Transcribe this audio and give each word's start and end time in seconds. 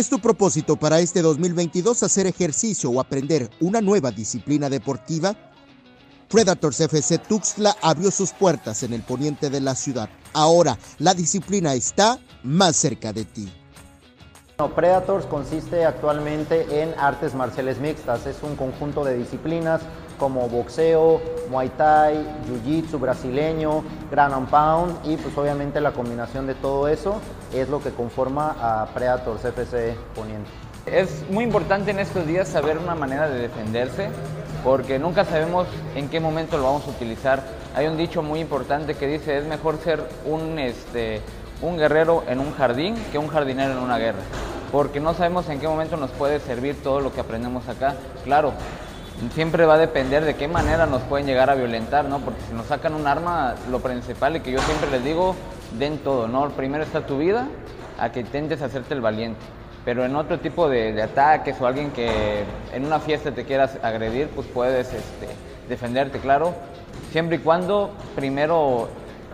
¿Es 0.00 0.08
tu 0.08 0.18
propósito 0.18 0.76
para 0.76 0.98
este 1.00 1.20
2022 1.20 2.02
hacer 2.02 2.26
ejercicio 2.26 2.88
o 2.88 3.02
aprender 3.02 3.50
una 3.60 3.82
nueva 3.82 4.10
disciplina 4.10 4.70
deportiva? 4.70 5.36
Predators 6.26 6.80
FC 6.80 7.18
Tuxtla 7.18 7.76
abrió 7.82 8.10
sus 8.10 8.32
puertas 8.32 8.82
en 8.82 8.94
el 8.94 9.02
poniente 9.02 9.50
de 9.50 9.60
la 9.60 9.74
ciudad. 9.74 10.08
Ahora 10.32 10.78
la 11.00 11.12
disciplina 11.12 11.74
está 11.74 12.18
más 12.42 12.76
cerca 12.76 13.12
de 13.12 13.26
ti. 13.26 13.52
Predators 14.68 15.26
consiste 15.26 15.84
actualmente 15.84 16.82
en 16.82 16.94
artes 16.98 17.34
marciales 17.34 17.80
mixtas. 17.80 18.26
Es 18.26 18.42
un 18.42 18.56
conjunto 18.56 19.04
de 19.04 19.16
disciplinas 19.16 19.80
como 20.18 20.48
boxeo, 20.48 21.20
muay 21.50 21.70
thai, 21.70 22.26
jiu-jitsu 22.46 23.00
brasileño, 23.00 23.82
ground 24.10 24.34
and 24.34 24.50
pound 24.50 25.06
y 25.06 25.16
pues 25.16 25.36
obviamente 25.38 25.80
la 25.80 25.92
combinación 25.92 26.46
de 26.46 26.54
todo 26.54 26.88
eso 26.88 27.20
es 27.54 27.68
lo 27.68 27.82
que 27.82 27.90
conforma 27.90 28.54
a 28.60 28.86
Predators 28.92 29.44
FC 29.44 29.96
Poniente. 30.14 30.50
Es 30.84 31.24
muy 31.30 31.44
importante 31.44 31.90
en 31.90 31.98
estos 31.98 32.26
días 32.26 32.48
saber 32.48 32.78
una 32.78 32.94
manera 32.94 33.28
de 33.28 33.40
defenderse 33.40 34.10
porque 34.62 34.98
nunca 34.98 35.24
sabemos 35.24 35.66
en 35.94 36.08
qué 36.08 36.20
momento 36.20 36.58
lo 36.58 36.64
vamos 36.64 36.86
a 36.86 36.90
utilizar. 36.90 37.42
Hay 37.74 37.86
un 37.86 37.96
dicho 37.96 38.22
muy 38.22 38.40
importante 38.40 38.94
que 38.94 39.06
dice 39.06 39.38
es 39.38 39.46
mejor 39.46 39.78
ser 39.78 40.02
un, 40.26 40.58
este, 40.58 41.22
un 41.62 41.76
guerrero 41.76 42.24
en 42.28 42.40
un 42.40 42.52
jardín 42.52 42.94
que 43.12 43.18
un 43.18 43.28
jardinero 43.28 43.72
en 43.72 43.78
una 43.78 43.98
guerra, 43.98 44.20
porque 44.72 45.00
no 45.00 45.14
sabemos 45.14 45.48
en 45.48 45.60
qué 45.60 45.68
momento 45.68 45.96
nos 45.96 46.10
puede 46.10 46.40
servir 46.40 46.82
todo 46.82 47.00
lo 47.00 47.12
que 47.12 47.20
aprendemos 47.20 47.68
acá. 47.68 47.94
Claro, 48.24 48.52
siempre 49.34 49.66
va 49.66 49.74
a 49.74 49.78
depender 49.78 50.24
de 50.24 50.34
qué 50.34 50.48
manera 50.48 50.86
nos 50.86 51.02
pueden 51.02 51.26
llegar 51.26 51.50
a 51.50 51.54
violentar, 51.54 52.04
¿no? 52.06 52.20
Porque 52.20 52.40
si 52.48 52.54
nos 52.54 52.66
sacan 52.66 52.94
un 52.94 53.06
arma, 53.06 53.54
lo 53.70 53.80
principal 53.80 54.36
y 54.36 54.40
que 54.40 54.52
yo 54.52 54.60
siempre 54.60 54.90
les 54.90 55.04
digo, 55.04 55.36
den 55.78 55.98
todo, 55.98 56.26
¿no? 56.26 56.48
Primero 56.50 56.84
está 56.84 57.06
tu 57.06 57.18
vida, 57.18 57.48
a 57.98 58.10
que 58.10 58.20
intentes 58.20 58.62
hacerte 58.62 58.94
el 58.94 59.00
valiente. 59.00 59.40
Pero 59.84 60.04
en 60.04 60.14
otro 60.16 60.38
tipo 60.38 60.68
de, 60.68 61.00
ataques 61.02 61.60
o 61.60 61.66
alguien 61.66 61.90
que 61.90 62.44
en 62.72 62.84
una 62.84 63.00
fiesta 63.00 63.32
te 63.32 63.44
quieras 63.44 63.78
agredir, 63.82 64.28
pues 64.28 64.46
puedes 64.46 64.88
este, 64.92 65.28
defenderte, 65.68 66.18
claro. 66.18 66.54
Siempre 67.12 67.36
y 67.36 67.40
cuando 67.40 67.90
primero 68.14 68.88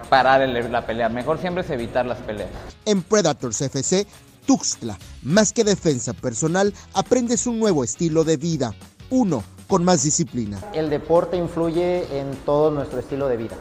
parar 0.08 0.48
la 0.48 0.86
pelea. 0.86 1.08
Mejor 1.08 1.38
siempre 1.38 1.62
es 1.62 1.70
evitar 1.70 2.06
las 2.06 2.18
peleas. 2.18 2.50
En 2.84 3.02
Predators 3.02 3.60
FC, 3.60 4.06
Tuxtla, 4.46 4.98
más 5.22 5.52
que 5.52 5.64
defensa 5.64 6.12
personal, 6.12 6.72
aprendes 6.94 7.46
un 7.46 7.58
nuevo 7.58 7.84
estilo 7.84 8.24
de 8.24 8.36
vida. 8.36 8.74
Uno, 9.10 9.42
con 9.66 9.84
más 9.84 10.02
disciplina. 10.02 10.58
El 10.72 10.90
deporte 10.90 11.36
influye 11.36 12.18
en 12.18 12.34
todo 12.44 12.70
nuestro 12.70 12.98
estilo 12.98 13.28
de 13.28 13.36
vida. 13.36 13.56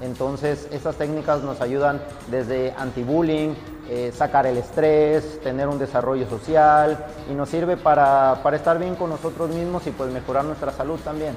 Entonces, 0.00 0.68
esas 0.72 0.96
técnicas 0.96 1.42
nos 1.42 1.60
ayudan 1.60 2.02
desde 2.30 2.72
anti-bullying, 2.76 3.54
eh, 3.88 4.12
sacar 4.16 4.46
el 4.46 4.56
estrés, 4.56 5.40
tener 5.42 5.68
un 5.68 5.78
desarrollo 5.78 6.28
social 6.28 7.06
y 7.30 7.34
nos 7.34 7.48
sirve 7.48 7.76
para, 7.76 8.40
para 8.42 8.56
estar 8.56 8.78
bien 8.78 8.96
con 8.96 9.10
nosotros 9.10 9.50
mismos 9.50 9.86
y 9.86 9.90
pues 9.90 10.10
mejorar 10.12 10.44
nuestra 10.44 10.72
salud 10.72 10.98
también. 11.00 11.34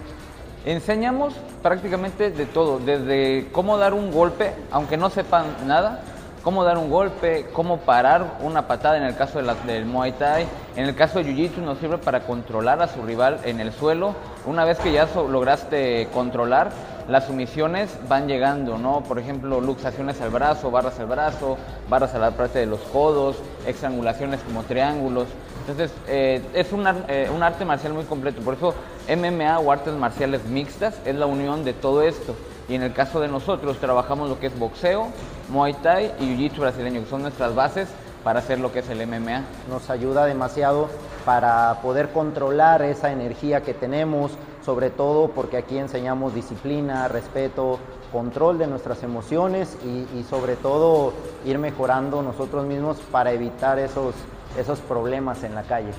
Enseñamos 0.68 1.34
prácticamente 1.64 2.30
de 2.30 2.46
todo, 2.46 2.80
desde 2.80 3.48
cómo 3.54 3.78
dar 3.78 3.94
un 3.94 4.12
golpe, 4.12 4.52
aunque 4.70 4.98
no 4.98 5.10
sepan 5.10 5.46
nada, 5.66 6.02
cómo 6.48 6.64
dar 6.64 6.78
un 6.78 6.90
golpe, 6.90 7.48
cómo 7.52 7.80
parar 7.80 8.38
una 8.40 8.68
patada 8.68 8.96
en 8.96 9.04
el 9.04 9.18
caso 9.18 9.42
del 9.42 9.86
Muay 9.86 10.14
Thai. 10.14 10.46
En 10.78 10.86
el 10.86 10.96
caso 10.96 11.20
de 11.20 11.26
Jiu-Jitsu 11.26 11.58
nos 11.58 11.78
sirve 11.78 11.98
para 11.98 12.22
controlar 12.22 12.82
a 12.82 12.88
su 12.88 13.02
rival 13.02 13.42
en 13.44 13.60
el 13.60 13.74
suelo. 13.74 14.16
Una 14.46 14.64
vez 14.64 14.80
que 14.80 14.94
ya 14.94 15.10
lograste 15.14 16.08
controlar, 16.14 16.70
las 17.10 17.26
sumisiones 17.26 17.90
van 18.08 18.30
llegando, 18.30 18.78
¿no? 18.78 19.04
Por 19.04 19.20
ejemplo, 19.20 19.60
luxaciones 19.60 20.22
al 20.22 20.30
brazo, 20.30 20.72
barras 20.72 20.98
al 21.02 21.08
brazo, 21.08 21.58
barras 21.90 22.16
a 22.16 22.20
la 22.20 22.32
parte 22.32 22.60
de 22.60 22.66
los 22.66 22.80
codos, 22.80 23.36
estrangulaciones 23.66 24.40
como 24.40 24.64
triángulos. 24.64 25.28
Entonces, 25.68 25.92
eh, 26.08 26.42
es 26.54 26.70
eh, 27.10 27.30
un 27.30 27.44
arte 27.44 27.66
marcial 27.66 27.92
muy 27.92 28.06
completo. 28.06 28.42
Por 28.42 28.54
eso, 28.54 28.74
MMA 29.10 29.60
o 29.60 29.70
artes 29.70 29.94
marciales 29.96 30.46
mixtas 30.46 30.98
es 31.04 31.16
la 31.16 31.26
unión 31.26 31.66
de 31.66 31.74
todo 31.74 32.04
esto. 32.04 32.38
Y 32.70 32.76
en 32.76 32.84
el 32.84 32.94
caso 32.94 33.20
de 33.20 33.28
nosotros, 33.28 33.78
trabajamos 33.78 34.30
lo 34.30 34.40
que 34.40 34.48
es 34.48 34.60
boxeo, 34.60 35.08
Muay 35.50 35.74
Thai 35.76 36.14
y 36.20 36.26
Jiu-Jitsu 36.26 36.60
brasileño, 36.60 37.02
que 37.02 37.10
son 37.10 37.22
nuestras 37.22 37.56
bases 37.56 37.88
para 38.24 38.40
hacer 38.40 38.60
lo 38.60 38.72
que 38.74 38.80
es 38.80 38.90
el 38.90 39.06
MMA. 39.08 39.44
Nos 39.70 39.90
ayuda 39.90 40.26
demasiado 40.26 40.90
para 41.24 41.80
poder 41.82 42.10
controlar 42.10 42.82
esa 42.82 43.12
energía 43.12 43.62
que 43.62 43.74
tenemos, 43.74 44.32
sobre 44.66 44.90
todo 44.90 45.30
porque 45.30 45.58
aquí 45.58 45.78
enseñamos 45.78 46.36
disciplina, 46.36 47.08
respeto, 47.08 47.80
control 48.12 48.58
de 48.58 48.68
nuestras 48.68 49.04
emociones 49.04 49.78
y, 49.86 50.24
sobre 50.24 50.56
todo 50.56 51.14
ir 51.46 51.58
mejorando 51.58 52.22
nosotros 52.22 52.66
mismos 52.66 52.98
para 53.12 53.32
evitar 53.32 53.80
esos, 53.80 54.16
esos 54.58 54.80
problemas 54.80 55.44
en 55.44 55.56
la 55.56 55.64
calle. 55.64 55.92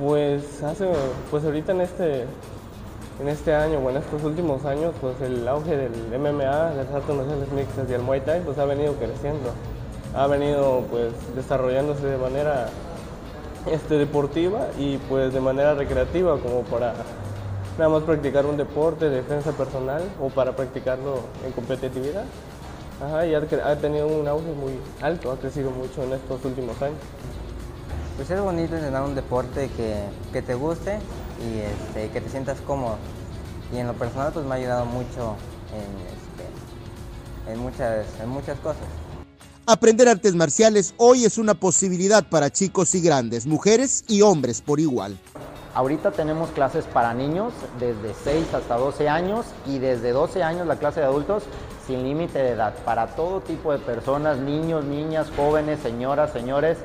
Pues 0.00 0.62
hace, 0.62 0.92
pues 1.30 1.44
ahorita 1.44 1.72
en 1.72 1.80
este, 1.80 2.26
en 3.20 3.28
este 3.28 3.54
año 3.54 3.78
o 3.78 3.90
en 3.90 3.96
estos 3.96 4.22
últimos 4.24 4.64
años, 4.64 4.94
pues 5.00 5.20
el 5.20 5.46
auge 5.48 5.76
del 5.76 5.92
MMA, 6.18 6.74
las 6.74 6.90
artes 6.92 7.16
marciales 7.16 7.50
mixtas 7.52 7.88
y 7.88 7.94
el 7.94 8.02
Muay 8.02 8.20
Thai, 8.20 8.40
pues 8.40 8.58
ha 8.58 8.64
venido 8.64 8.94
creciendo 8.94 9.52
ha 10.16 10.26
venido 10.26 10.84
pues 10.90 11.12
desarrollándose 11.34 12.06
de 12.06 12.16
manera 12.16 12.68
este, 13.70 13.98
deportiva 13.98 14.68
y 14.78 14.96
pues 14.96 15.32
de 15.34 15.40
manera 15.40 15.74
recreativa 15.74 16.38
como 16.38 16.62
para 16.62 16.94
nada 17.76 17.90
más 17.90 18.02
practicar 18.04 18.46
un 18.46 18.56
deporte 18.56 19.10
de 19.10 19.16
defensa 19.16 19.52
personal 19.52 20.02
o 20.20 20.30
para 20.30 20.56
practicarlo 20.56 21.20
en 21.44 21.52
competitividad. 21.52 22.24
Ajá, 23.04 23.26
y 23.26 23.34
ha, 23.34 23.76
tenido 23.76 24.06
un 24.06 24.26
auge 24.26 24.50
muy 24.52 24.72
alto, 25.02 25.30
ha 25.30 25.36
crecido 25.36 25.70
mucho 25.70 26.02
en 26.02 26.14
estos 26.14 26.42
últimos 26.46 26.80
años. 26.80 26.96
Pues 28.16 28.30
es 28.30 28.40
bonito 28.40 28.74
entrenar 28.74 29.02
un 29.02 29.14
deporte 29.14 29.68
que, 29.76 30.04
que 30.32 30.40
te 30.40 30.54
guste 30.54 30.98
y 31.40 31.58
este, 31.60 32.10
que 32.10 32.20
te 32.20 32.30
sientas 32.30 32.60
cómodo. 32.60 32.96
Y 33.72 33.78
en 33.78 33.86
lo 33.86 33.94
personal 33.94 34.32
pues 34.32 34.46
me 34.46 34.52
ha 34.52 34.58
ayudado 34.58 34.86
mucho 34.86 35.36
en, 35.72 35.90
este, 36.06 37.52
en, 37.52 37.58
muchas, 37.58 38.06
en 38.20 38.28
muchas 38.28 38.58
cosas. 38.60 38.84
Aprender 39.66 40.08
artes 40.08 40.34
marciales 40.34 40.94
hoy 40.96 41.24
es 41.24 41.38
una 41.38 41.54
posibilidad 41.54 42.28
para 42.28 42.50
chicos 42.50 42.94
y 42.94 43.00
grandes, 43.00 43.46
mujeres 43.46 44.04
y 44.06 44.22
hombres 44.22 44.60
por 44.60 44.78
igual. 44.78 45.18
Ahorita 45.74 46.12
tenemos 46.12 46.50
clases 46.50 46.84
para 46.86 47.12
niños 47.12 47.52
desde 47.78 48.14
6 48.24 48.54
hasta 48.54 48.76
12 48.76 49.08
años 49.08 49.44
y 49.66 49.78
desde 49.78 50.12
12 50.12 50.42
años 50.42 50.66
la 50.66 50.76
clase 50.76 51.00
de 51.00 51.06
adultos 51.06 51.42
sin 51.86 52.02
límite 52.02 52.38
de 52.38 52.50
edad, 52.50 52.74
para 52.84 53.08
todo 53.08 53.40
tipo 53.40 53.72
de 53.72 53.78
personas, 53.78 54.38
niños, 54.38 54.84
niñas, 54.84 55.28
jóvenes, 55.36 55.78
señoras, 55.80 56.32
señores, 56.32 56.78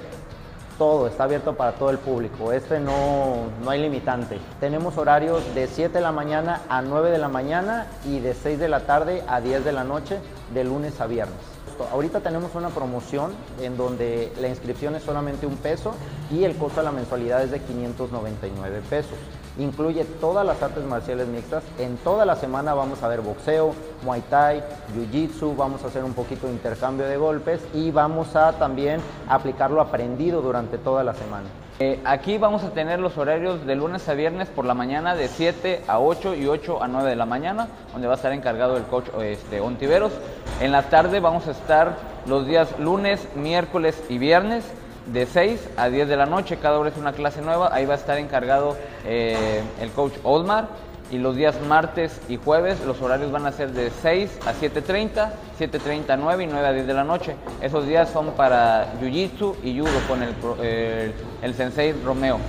todo, 0.77 1.07
está 1.07 1.25
abierto 1.25 1.55
para 1.55 1.73
todo 1.73 1.89
el 1.89 1.97
público. 1.97 2.51
Este 2.51 2.79
no, 2.79 3.47
no 3.63 3.69
hay 3.69 3.81
limitante. 3.81 4.39
Tenemos 4.59 4.97
horarios 4.97 5.43
de 5.53 5.67
7 5.67 5.93
de 5.93 6.01
la 6.01 6.11
mañana 6.11 6.61
a 6.69 6.81
9 6.81 7.11
de 7.11 7.17
la 7.17 7.29
mañana 7.29 7.87
y 8.05 8.19
de 8.19 8.33
6 8.33 8.59
de 8.59 8.69
la 8.69 8.81
tarde 8.81 9.23
a 9.27 9.41
10 9.41 9.63
de 9.63 9.71
la 9.71 9.83
noche, 9.83 10.19
de 10.53 10.63
lunes 10.63 10.99
a 11.01 11.07
viernes. 11.07 11.60
Ahorita 11.91 12.19
tenemos 12.19 12.53
una 12.55 12.69
promoción 12.69 13.31
en 13.59 13.75
donde 13.77 14.31
la 14.39 14.47
inscripción 14.47 14.95
es 14.95 15.03
solamente 15.03 15.45
un 15.45 15.57
peso 15.57 15.93
y 16.31 16.43
el 16.43 16.55
costo 16.55 16.81
de 16.81 16.85
la 16.85 16.91
mensualidad 16.91 17.43
es 17.43 17.51
de 17.51 17.59
599 17.59 18.81
pesos. 18.89 19.17
Incluye 19.57 20.05
todas 20.05 20.45
las 20.45 20.61
artes 20.61 20.83
marciales 20.85 21.27
mixtas. 21.27 21.63
En 21.77 21.97
toda 21.97 22.25
la 22.25 22.35
semana 22.35 22.73
vamos 22.73 23.03
a 23.03 23.07
ver 23.07 23.21
boxeo, 23.21 23.73
muay 24.03 24.21
thai, 24.29 24.63
jiu-jitsu, 24.95 25.55
vamos 25.55 25.83
a 25.83 25.87
hacer 25.87 26.03
un 26.03 26.13
poquito 26.13 26.47
de 26.47 26.53
intercambio 26.53 27.05
de 27.05 27.17
golpes 27.17 27.61
y 27.73 27.91
vamos 27.91 28.35
a 28.35 28.53
también 28.53 29.01
aplicar 29.27 29.71
lo 29.71 29.81
aprendido 29.81 30.41
durante 30.41 30.77
toda 30.77 31.03
la 31.03 31.13
semana. 31.13 31.47
Eh, 31.83 31.99
aquí 32.05 32.37
vamos 32.37 32.63
a 32.63 32.69
tener 32.69 32.99
los 32.99 33.17
horarios 33.17 33.65
de 33.65 33.75
lunes 33.75 34.07
a 34.07 34.13
viernes 34.13 34.49
por 34.49 34.65
la 34.65 34.75
mañana 34.75 35.15
de 35.15 35.27
7 35.27 35.85
a 35.87 35.99
8 35.99 36.35
y 36.35 36.45
8 36.45 36.83
a 36.83 36.87
9 36.87 37.09
de 37.09 37.15
la 37.15 37.25
mañana, 37.25 37.69
donde 37.91 38.07
va 38.07 38.13
a 38.13 38.17
estar 38.17 38.31
encargado 38.33 38.77
el 38.77 38.83
coach 38.83 39.07
este, 39.19 39.59
Ontiveros. 39.61 40.11
En 40.59 40.71
la 40.71 40.83
tarde 40.83 41.19
vamos 41.19 41.47
a 41.47 41.50
estar 41.51 41.97
los 42.25 42.45
días 42.47 42.77
lunes, 42.79 43.27
miércoles 43.35 44.01
y 44.09 44.17
viernes 44.17 44.63
de 45.07 45.25
6 45.25 45.69
a 45.77 45.89
10 45.89 46.07
de 46.07 46.17
la 46.17 46.25
noche. 46.25 46.57
Cada 46.57 46.79
hora 46.79 46.89
es 46.89 46.97
una 46.97 47.13
clase 47.13 47.41
nueva. 47.41 47.69
Ahí 47.73 47.85
va 47.85 47.93
a 47.93 47.97
estar 47.97 48.17
encargado 48.17 48.77
eh, 49.05 49.61
el 49.79 49.91
coach 49.91 50.13
Olmar 50.23 50.67
y 51.11 51.17
los 51.17 51.35
días 51.35 51.55
martes 51.67 52.21
y 52.29 52.37
jueves 52.37 52.79
los 52.85 53.01
horarios 53.01 53.31
van 53.31 53.45
a 53.45 53.51
ser 53.51 53.71
de 53.71 53.91
6 54.01 54.39
a 54.45 54.53
7.30, 54.53 55.29
7.30 55.59 56.09
a 56.09 56.17
9 56.17 56.43
y 56.43 56.47
9 56.47 56.67
a 56.67 56.71
10 56.71 56.87
de 56.87 56.93
la 56.93 57.03
noche. 57.03 57.35
Esos 57.61 57.85
días 57.85 58.09
son 58.09 58.31
para 58.31 58.93
Jiu-Jitsu 59.01 59.55
y 59.63 59.77
Judo 59.77 59.91
con 60.07 60.23
el, 60.23 61.13
el, 61.41 61.53
Sensei 61.53 61.91
Romeo. 62.03 62.39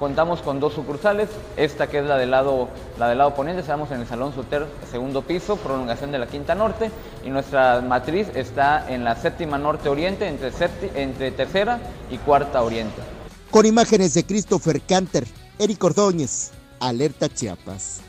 Contamos 0.00 0.40
con 0.40 0.60
dos 0.60 0.72
sucursales, 0.72 1.28
esta 1.58 1.88
que 1.88 1.98
es 1.98 2.06
la 2.06 2.16
del 2.16 2.30
lado, 2.30 2.70
la 2.98 3.10
del 3.10 3.18
lado 3.18 3.34
poniente, 3.34 3.60
estamos 3.60 3.90
en 3.90 4.00
el 4.00 4.06
Salón 4.06 4.34
Soter, 4.34 4.66
segundo 4.90 5.20
piso, 5.20 5.56
prolongación 5.56 6.10
de 6.10 6.18
la 6.18 6.26
Quinta 6.26 6.54
Norte, 6.54 6.90
y 7.22 7.28
nuestra 7.28 7.82
matriz 7.82 8.28
está 8.34 8.90
en 8.90 9.04
la 9.04 9.14
séptima 9.14 9.58
Norte 9.58 9.90
Oriente, 9.90 10.26
entre, 10.26 10.50
entre 10.94 11.32
tercera 11.32 11.80
y 12.10 12.16
cuarta 12.16 12.62
Oriente. 12.62 13.02
Con 13.50 13.66
imágenes 13.66 14.14
de 14.14 14.24
Christopher 14.24 14.80
Canter, 14.80 15.26
Eric 15.58 15.84
Ordóñez, 15.84 16.52
Alerta 16.80 17.28
Chiapas. 17.28 18.00